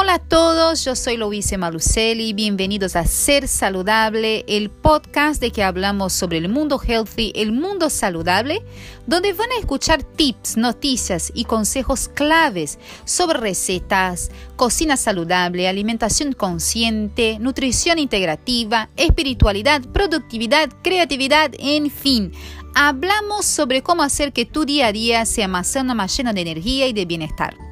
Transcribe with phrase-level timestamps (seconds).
[0.00, 5.64] Hola a todos, yo soy Louise Malucelli, bienvenidos a Ser Saludable, el podcast de que
[5.64, 8.62] hablamos sobre el mundo healthy, el mundo saludable,
[9.08, 17.40] donde van a escuchar tips, noticias y consejos claves sobre recetas, cocina saludable, alimentación consciente,
[17.40, 22.30] nutrición integrativa, espiritualidad, productividad, creatividad, en fin.
[22.76, 26.42] Hablamos sobre cómo hacer que tu día a día sea más sano, más lleno de
[26.42, 27.67] energía y de bienestar.